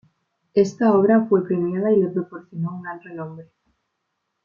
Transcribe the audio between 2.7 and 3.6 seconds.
un gran renombre.